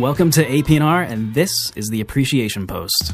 [0.00, 3.12] Welcome to AP&R, and this is the Appreciation Post.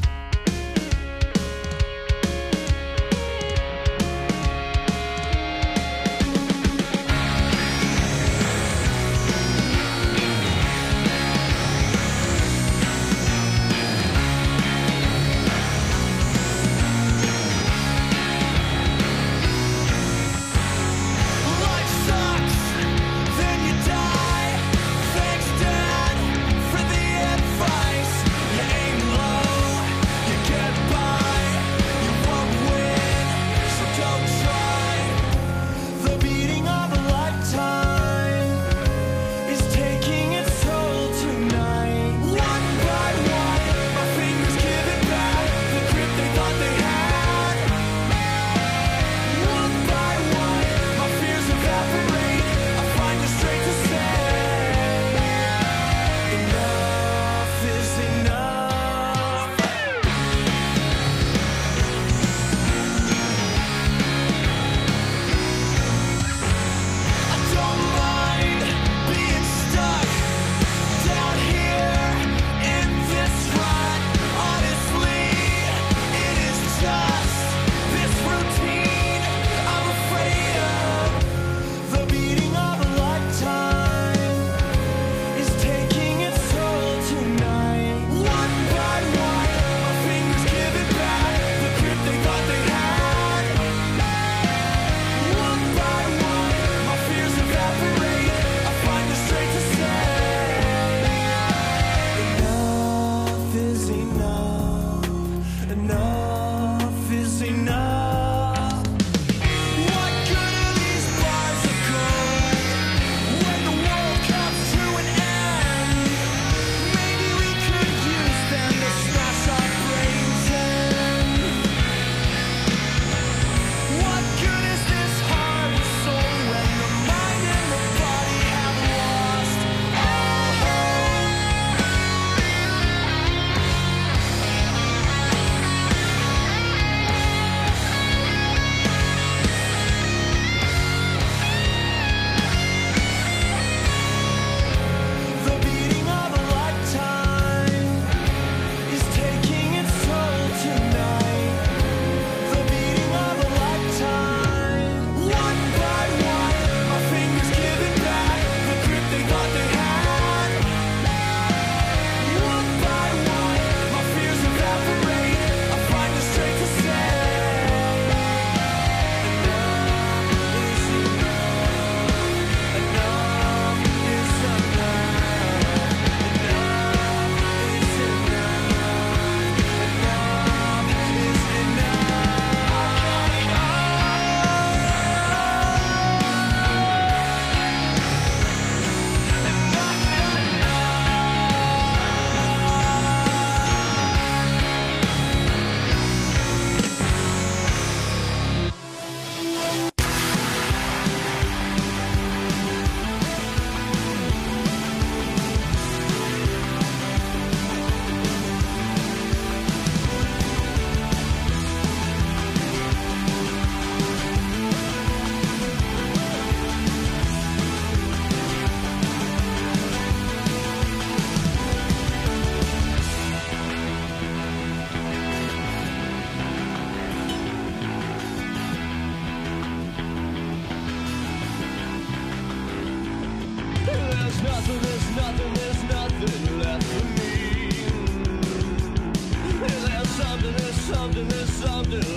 [241.57, 242.16] someday.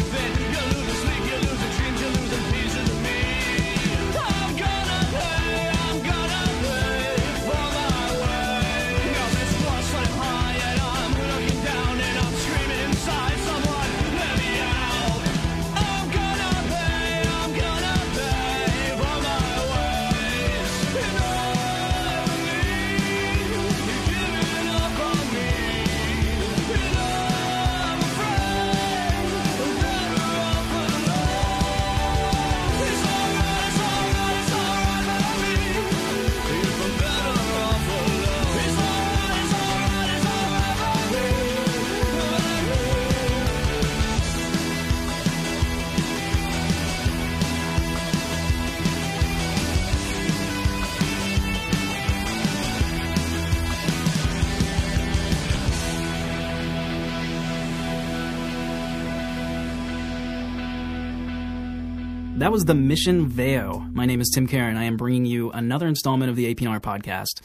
[62.41, 63.85] That was the Mission Veo.
[63.93, 64.75] My name is Tim Karan.
[64.75, 67.39] I am bringing you another installment of the AP&R podcast.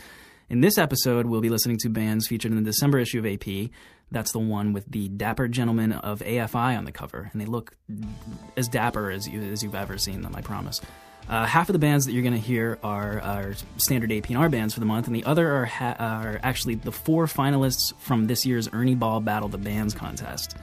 [0.48, 3.72] In this episode, we'll be listening to bands featured in the December issue of AP.
[4.10, 7.76] That's the one with the dapper gentleman of AFI on the cover, and they look
[8.56, 10.80] as dapper as, you, as you've ever seen them, I promise.
[11.28, 14.72] Uh, half of the bands that you're going to hear are, are standard AP&R bands
[14.72, 18.46] for the month, and the other are, ha- are actually the four finalists from this
[18.46, 20.56] year's Ernie Ball Battle the Bands contest.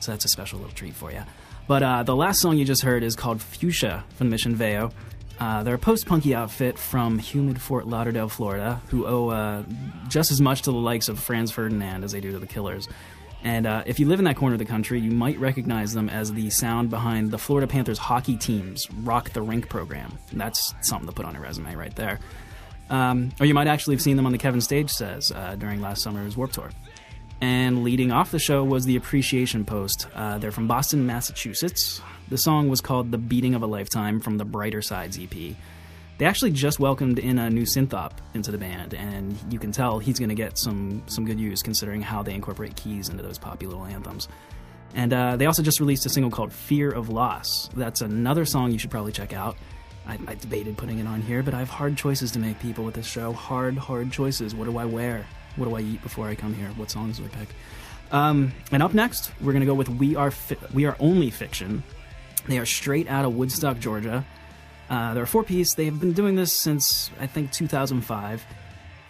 [0.00, 1.22] So that's a special little treat for you.
[1.66, 4.92] But uh, the last song you just heard is called Fuchsia from Mission Veo.
[5.40, 9.64] Uh, they're a post punky outfit from humid Fort Lauderdale, Florida, who owe uh,
[10.08, 12.88] just as much to the likes of Franz Ferdinand as they do to the Killers.
[13.42, 16.08] And uh, if you live in that corner of the country, you might recognize them
[16.08, 20.18] as the sound behind the Florida Panthers hockey team's Rock the Rink program.
[20.30, 22.20] And that's something to put on a resume right there.
[22.88, 25.80] Um, or you might actually have seen them on the Kevin Stage Says uh, during
[25.80, 26.70] last summer's Warped Tour.
[27.40, 30.06] And leading off the show was the Appreciation Post.
[30.14, 32.00] Uh, they're from Boston, Massachusetts.
[32.28, 35.54] The song was called The Beating of a Lifetime from the Brighter Sides EP.
[36.16, 39.98] They actually just welcomed in a new synthop into the band, and you can tell
[39.98, 43.36] he's going to get some, some good use considering how they incorporate keys into those
[43.36, 44.28] poppy little anthems.
[44.94, 47.70] And uh, they also just released a single called Fear of Loss.
[47.74, 49.56] That's another song you should probably check out.
[50.06, 52.84] I, I debated putting it on here, but I have hard choices to make, people,
[52.84, 53.32] with this show.
[53.32, 54.54] Hard, hard choices.
[54.54, 55.26] What do I wear?
[55.56, 56.68] What do I eat before I come here?
[56.76, 57.48] What songs do I pick?
[58.12, 61.82] Um, and up next, we're to go with "We Are Fi- We Are Only Fiction."
[62.46, 64.24] They are straight out of Woodstock, Georgia.
[64.90, 65.74] Uh, they're a four-piece.
[65.74, 68.44] They have been doing this since I think 2005.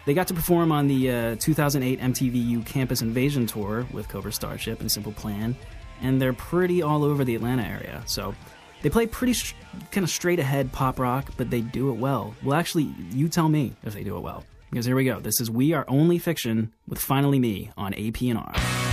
[0.05, 4.79] They got to perform on the uh, 2008 MTVU Campus Invasion tour with Cobra Starship
[4.79, 5.55] and Simple Plan,
[6.01, 8.03] and they're pretty all over the Atlanta area.
[8.05, 8.33] So
[8.83, 9.55] they play pretty sh-
[9.91, 12.35] kind of straight ahead pop rock, but they do it well.
[12.43, 14.45] Well, actually, you tell me if they do it well.
[14.75, 15.21] Because here we go.
[15.21, 18.84] This is We Are Only Fiction with Finally Me on AP&R.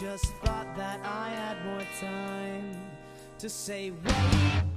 [0.00, 2.72] just thought that I had more time
[3.38, 4.67] to say wait.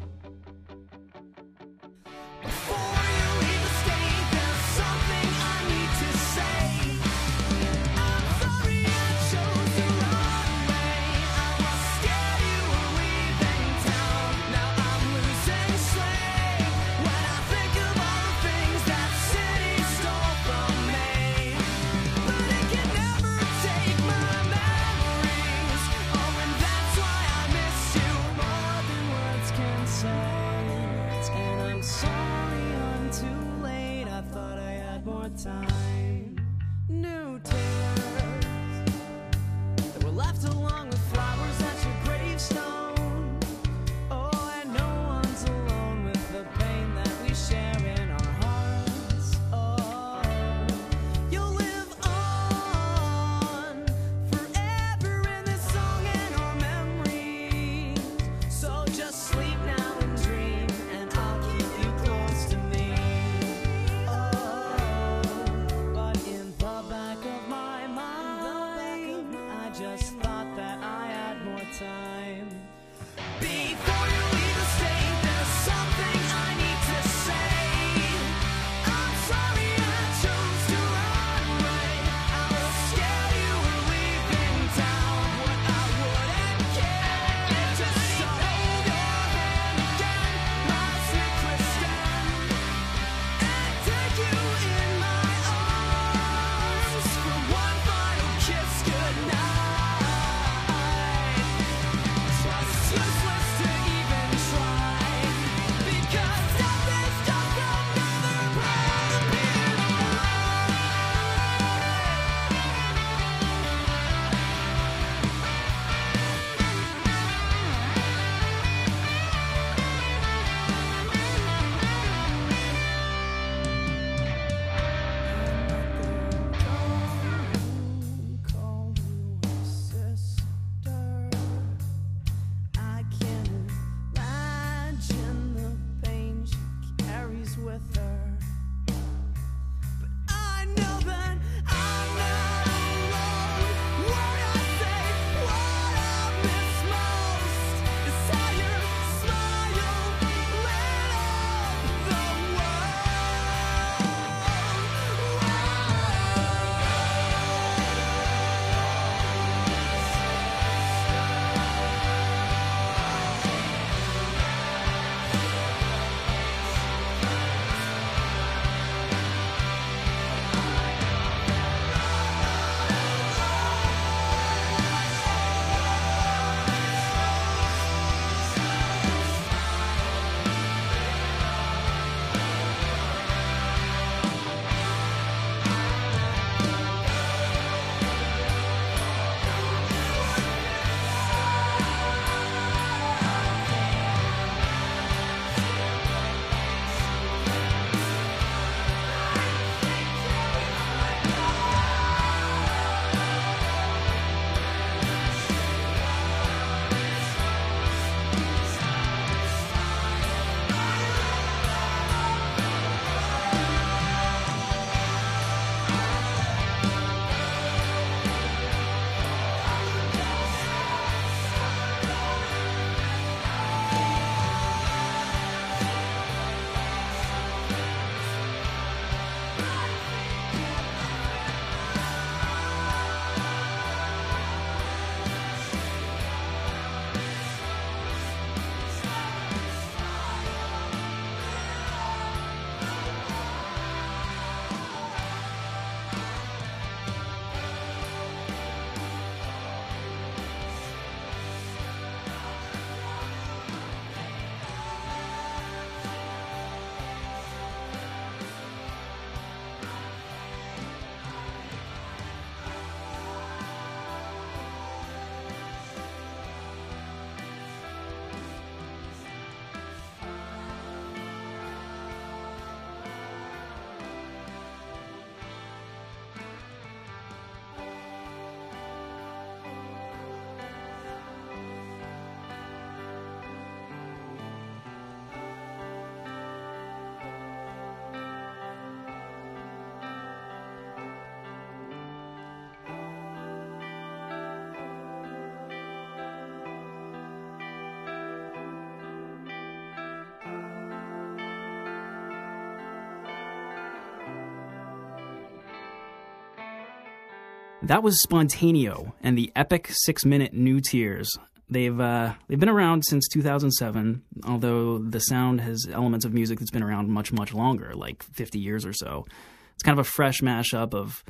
[307.84, 311.36] That was Spontaneo and the epic six-minute New Tears.
[311.67, 316.70] They've uh, they've been around since 2007, although the sound has elements of music that's
[316.70, 319.26] been around much much longer, like 50 years or so.
[319.74, 321.24] It's kind of a fresh mashup of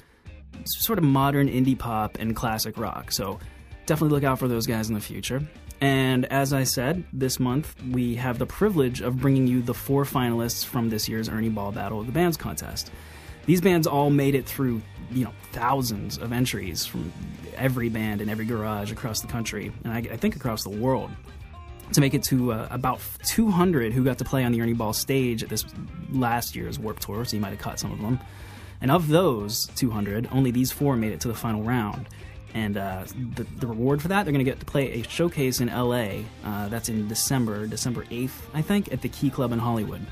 [0.65, 3.13] sort of modern indie pop and classic rock.
[3.13, 3.39] So
[3.85, 5.41] definitely look out for those guys in the future.
[5.79, 10.03] And as I said, this month we have the privilege of bringing you the four
[10.03, 12.91] finalists from this year's Ernie Ball Battle of the Bands contest.
[13.45, 17.11] These bands all made it through, you know, thousands of entries from
[17.55, 21.11] every band in every garage across the country, and I, I think across the world,
[21.93, 24.93] to make it to uh, about 200 who got to play on the Ernie Ball
[24.93, 25.65] stage at this
[26.11, 27.25] last year's Warped Tour.
[27.25, 28.19] So you might have caught some of them.
[28.79, 32.07] And of those 200, only these four made it to the final round.
[32.53, 35.61] And uh, the, the reward for that, they're going to get to play a showcase
[35.61, 36.23] in LA.
[36.43, 40.05] Uh, that's in December, December 8th, I think, at the Key Club in Hollywood.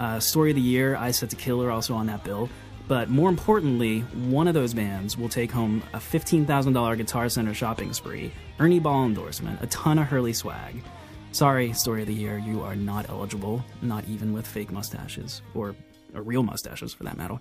[0.00, 2.48] Uh, Story of the Year, I Set to Kill are also on that bill.
[2.88, 7.92] But more importantly, one of those bands will take home a $15,000 Guitar Center shopping
[7.92, 10.82] spree, Ernie Ball endorsement, a ton of Hurley swag.
[11.30, 15.76] Sorry, Story of the Year, you are not eligible, not even with fake mustaches, or,
[16.14, 17.38] or real mustaches for that matter.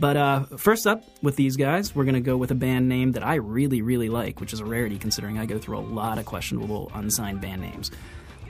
[0.00, 3.12] But uh, first up with these guys, we're going to go with a band name
[3.12, 6.18] that I really, really like, which is a rarity considering I go through a lot
[6.18, 7.90] of questionable unsigned band names.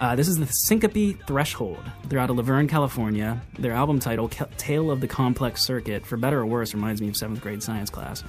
[0.04, 1.82] Uh, this is the Syncope Threshold.
[2.06, 3.40] They're out of La Verne, California.
[3.58, 7.16] Their album title, Tale of the Complex Circuit, for better or worse, reminds me of
[7.16, 8.22] seventh grade science class.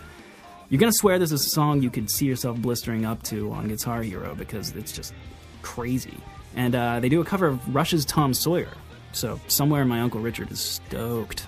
[0.69, 3.67] You're to swear this is a song you could see yourself blistering up to on
[3.67, 5.13] Guitar Hero because it's just
[5.63, 6.17] crazy.
[6.55, 8.71] And uh, they do a cover of Rush's Tom Sawyer.
[9.11, 11.45] So somewhere my Uncle Richard is stoked.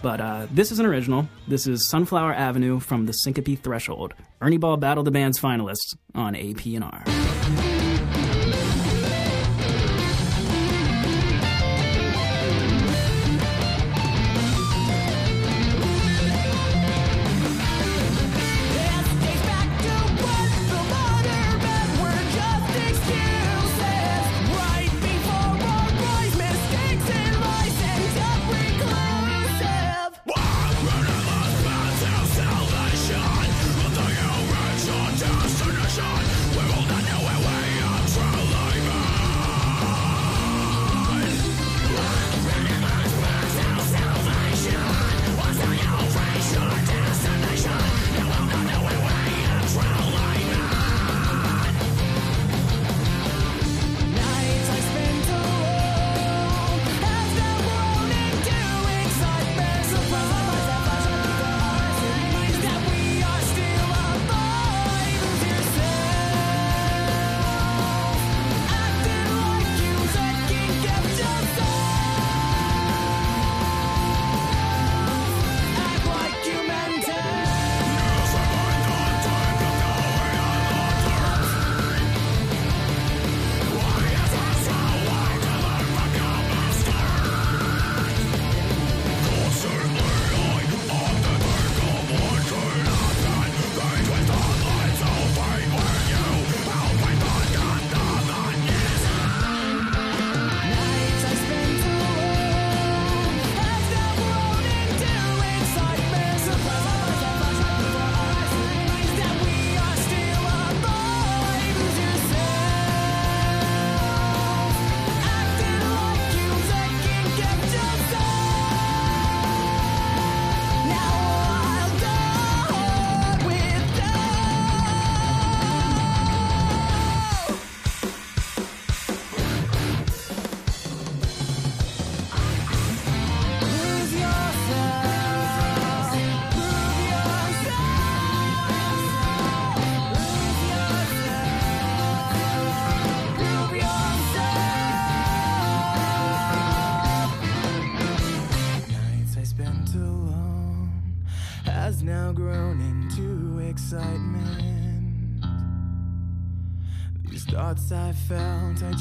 [0.00, 1.28] But uh, this is an original.
[1.48, 4.14] This is Sunflower Avenue from the Syncope Threshold.
[4.40, 7.75] Ernie Ball battled the Band's finalists on AP&R.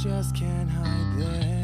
[0.06, 1.55] Just can't hide them.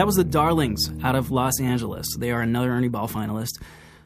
[0.00, 2.16] That was the Darlings out of Los Angeles.
[2.16, 3.60] They are another Ernie Ball finalist.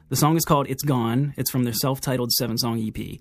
[0.09, 1.33] The song is called It's Gone.
[1.37, 3.21] It's from their self titled seven song EP.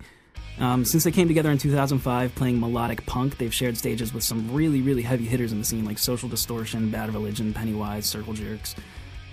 [0.58, 4.52] Um, since they came together in 2005 playing melodic punk, they've shared stages with some
[4.52, 8.74] really, really heavy hitters in the scene like Social Distortion, Bad Religion, Pennywise, Circle Jerks.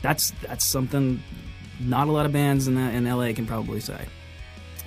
[0.04, 1.24] That's that's something
[1.80, 4.06] not a lot of bands in, in LA can probably say.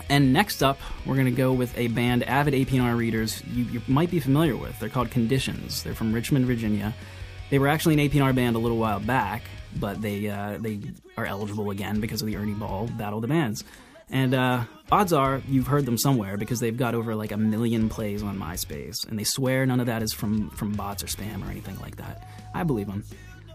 [0.08, 3.82] And next up, we're going to go with a band avid AP&R readers you, you
[3.88, 4.78] might be familiar with.
[4.78, 5.82] They're called Conditions.
[5.82, 6.94] They're from Richmond, Virginia.
[7.50, 9.42] They were actually an AP&R band a little while back,
[9.78, 10.80] but they uh, they
[11.16, 13.64] are eligible again because of the Ernie Ball Battle of the Bands.
[14.10, 17.88] And uh, odds are you've heard them somewhere because they've got over like a million
[17.88, 21.46] plays on MySpace, and they swear none of that is from from bots or spam
[21.46, 22.28] or anything like that.
[22.54, 23.04] I believe them.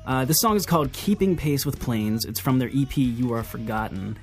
[0.06, 3.44] Uh, this song is called "Keeping Pace with Planes." It's from their EP "You Are
[3.44, 4.18] Forgotten."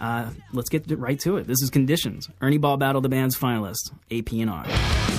[0.00, 1.46] Uh, let's get right to it.
[1.46, 2.28] This is Conditions.
[2.40, 5.17] Ernie Ball Battle of the Bands finalist, AP&R.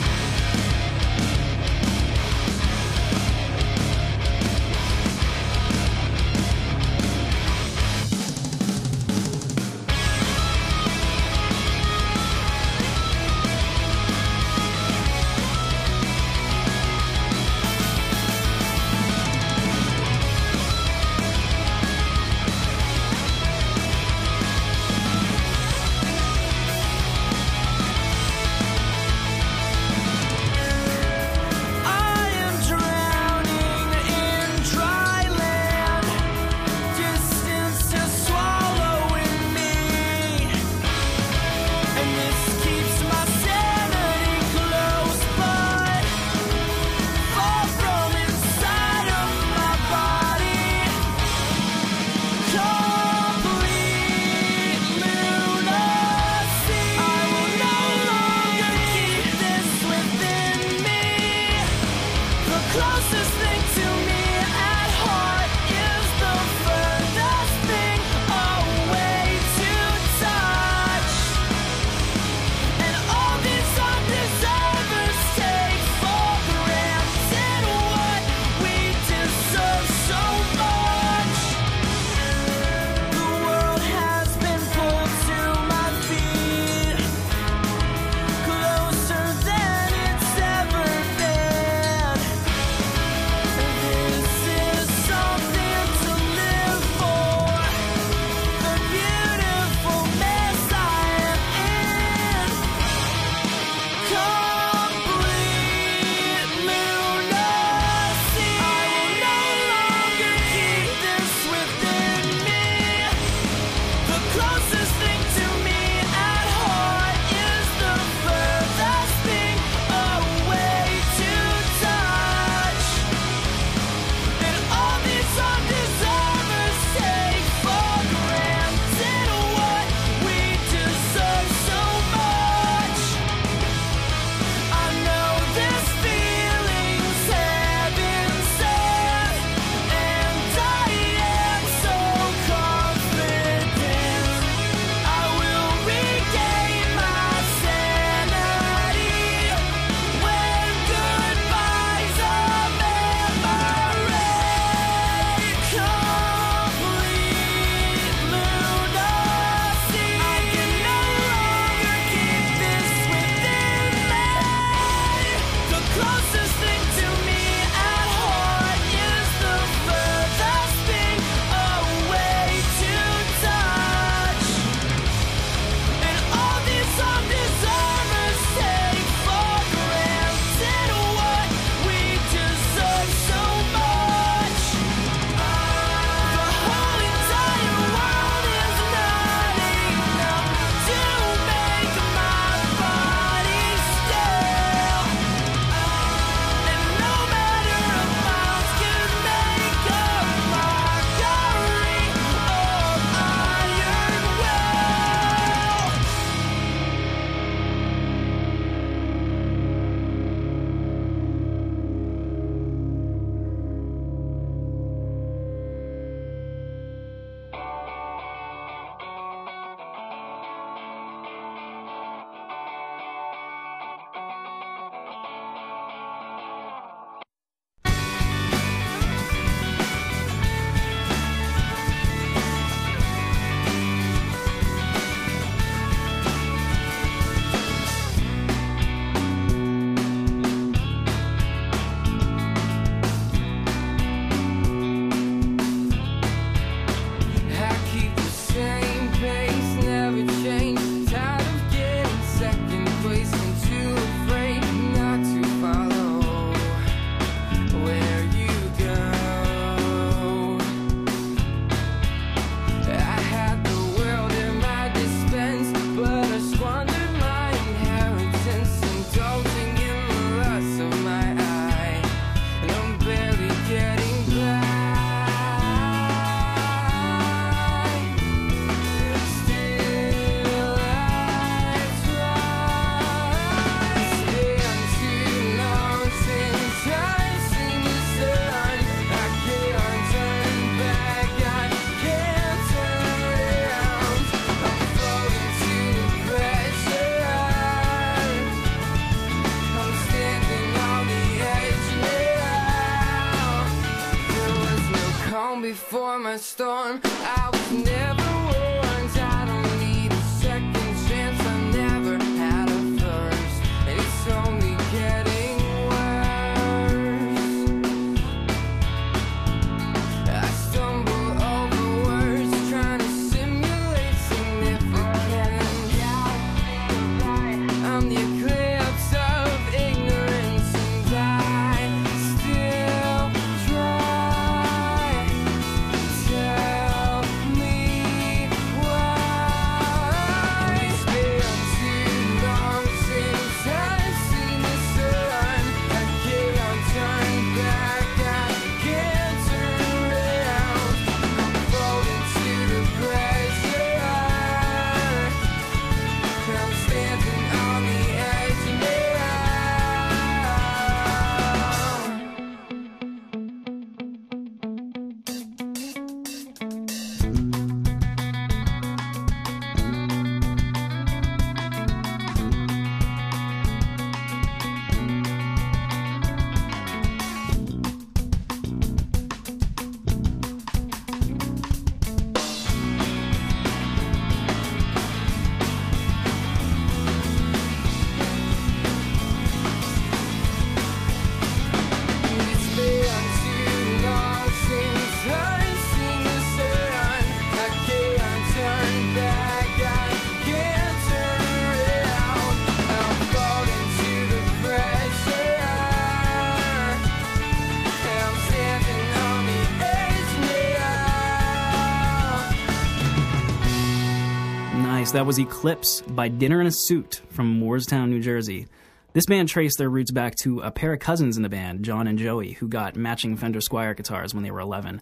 [415.09, 415.13] Nice.
[415.15, 418.67] That was Eclipse by Dinner and a Suit from Moorestown, New Jersey.
[419.13, 422.05] This band traced their roots back to a pair of cousins in the band, John
[422.05, 425.01] and Joey, who got matching Fender Squier guitars when they were 11.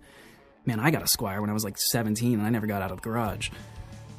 [0.66, 2.92] Man, I got a Squier when I was like 17 and I never got out
[2.92, 3.50] of the garage.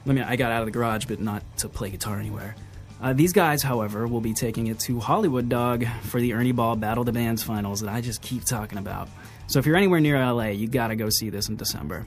[0.04, 2.54] I mean, I got out of the garage, but not to play guitar anywhere.
[3.00, 6.76] Uh, these guys, however, will be taking it to Hollywood Dog for the Ernie Ball
[6.76, 9.08] Battle the Bands finals that I just keep talking about.
[9.46, 12.04] So if you're anywhere near LA, you gotta go see this in December.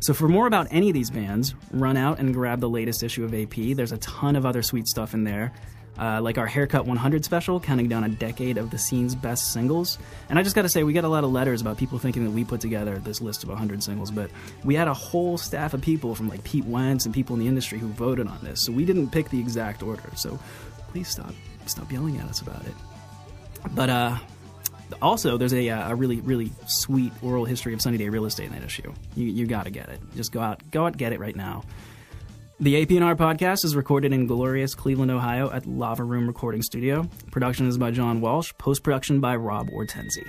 [0.00, 3.24] So for more about any of these bands, run out and grab the latest issue
[3.24, 3.76] of AP.
[3.76, 5.52] There's a ton of other sweet stuff in there.
[5.98, 9.98] Uh, like our Haircut 100 special, counting down a decade of the scene's best singles.
[10.30, 12.24] And I just got to say, we got a lot of letters about people thinking
[12.24, 14.30] that we put together this list of 100 singles, but
[14.64, 17.48] we had a whole staff of people from like Pete Wentz and people in the
[17.48, 18.62] industry who voted on this.
[18.62, 20.08] So we didn't pick the exact order.
[20.14, 20.38] So
[20.88, 21.34] please stop
[21.66, 22.74] stop yelling at us about it.
[23.72, 24.16] But uh,
[25.00, 28.46] also, there's a, uh, a really, really sweet oral history of Sunny Day real estate
[28.46, 28.92] in that issue.
[29.14, 30.00] You, you got to get it.
[30.14, 31.64] Just go out, go out, get it right now.
[32.60, 37.08] The AP&R podcast is recorded in glorious Cleveland, Ohio at Lava Room Recording Studio.
[37.30, 38.52] Production is by John Walsh.
[38.58, 40.26] Post production by Rob Ortenzi.